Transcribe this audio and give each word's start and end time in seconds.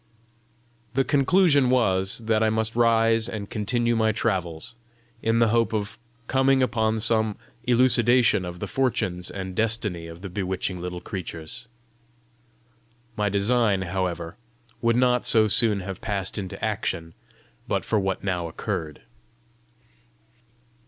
The 0.95 1.03
conclusion 1.03 1.69
was, 1.69 2.23
that 2.25 2.41
I 2.41 2.49
must 2.49 2.75
rise 2.75 3.29
and 3.29 3.51
continue 3.51 3.95
my 3.95 4.11
travels, 4.11 4.73
in 5.21 5.37
the 5.37 5.49
hope 5.49 5.73
of 5.73 5.99
coming 6.25 6.63
upon 6.63 6.99
some 6.99 7.37
elucidation 7.65 8.43
of 8.43 8.59
the 8.59 8.65
fortunes 8.65 9.29
and 9.29 9.53
destiny 9.55 10.07
of 10.07 10.23
the 10.23 10.29
bewitching 10.31 10.81
little 10.81 11.01
creatures. 11.01 11.67
My 13.15 13.29
design, 13.29 13.83
however, 13.83 14.37
would 14.81 14.95
not 14.95 15.23
so 15.23 15.47
soon 15.47 15.81
have 15.81 16.01
passed 16.01 16.39
into 16.39 16.65
action, 16.65 17.13
but 17.67 17.85
for 17.85 17.99
what 17.99 18.23
now 18.23 18.47
occurred. 18.47 19.03